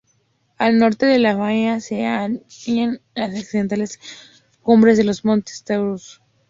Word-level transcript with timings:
Al 0.57 0.79
norte 0.79 1.05
de 1.05 1.19
la 1.19 1.35
bahía 1.35 1.79
se 1.79 2.07
hallan 2.07 2.41
las 3.13 3.35
accidentadas 3.35 3.99
cumbres 4.63 4.97
de 4.97 5.03
los 5.03 5.23
Montes 5.25 5.63
Taurus. 5.63 6.19